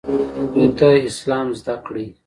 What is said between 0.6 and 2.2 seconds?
ته اسلام زده کړئ